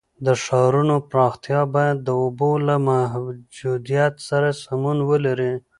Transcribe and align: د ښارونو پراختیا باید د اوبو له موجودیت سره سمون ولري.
د 0.25 0.27
ښارونو 0.43 0.95
پراختیا 1.11 1.61
باید 1.75 1.97
د 2.01 2.09
اوبو 2.23 2.51
له 2.67 2.75
موجودیت 2.87 4.13
سره 4.29 4.49
سمون 4.63 4.97
ولري. 5.09 5.53